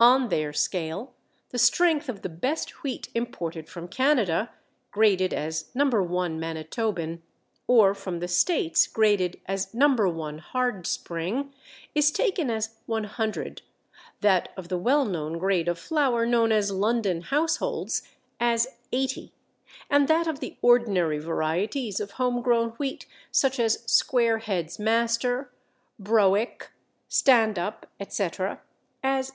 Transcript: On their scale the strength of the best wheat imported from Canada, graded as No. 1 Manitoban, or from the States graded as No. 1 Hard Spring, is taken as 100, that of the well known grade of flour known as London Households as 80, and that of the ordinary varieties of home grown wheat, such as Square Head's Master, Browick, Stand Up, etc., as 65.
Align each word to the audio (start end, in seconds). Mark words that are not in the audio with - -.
On 0.00 0.30
their 0.30 0.54
scale 0.54 1.12
the 1.50 1.58
strength 1.58 2.08
of 2.08 2.22
the 2.22 2.30
best 2.30 2.82
wheat 2.82 3.10
imported 3.14 3.68
from 3.68 3.88
Canada, 3.88 4.50
graded 4.90 5.34
as 5.34 5.66
No. 5.74 5.84
1 6.02 6.40
Manitoban, 6.40 7.20
or 7.66 7.92
from 7.94 8.20
the 8.20 8.26
States 8.26 8.86
graded 8.86 9.38
as 9.44 9.74
No. 9.74 9.86
1 9.90 10.38
Hard 10.38 10.86
Spring, 10.86 11.52
is 11.94 12.10
taken 12.10 12.50
as 12.50 12.76
100, 12.86 13.60
that 14.22 14.48
of 14.56 14.68
the 14.70 14.78
well 14.78 15.04
known 15.04 15.36
grade 15.36 15.68
of 15.68 15.78
flour 15.78 16.24
known 16.24 16.52
as 16.52 16.70
London 16.70 17.20
Households 17.20 18.00
as 18.40 18.66
80, 18.92 19.30
and 19.90 20.08
that 20.08 20.26
of 20.26 20.40
the 20.40 20.56
ordinary 20.62 21.18
varieties 21.18 22.00
of 22.00 22.12
home 22.12 22.40
grown 22.40 22.70
wheat, 22.78 23.04
such 23.30 23.60
as 23.60 23.82
Square 23.84 24.38
Head's 24.38 24.78
Master, 24.78 25.52
Browick, 26.02 26.68
Stand 27.10 27.58
Up, 27.58 27.86
etc., 28.00 28.62
as 29.02 29.24
65. 29.24 29.24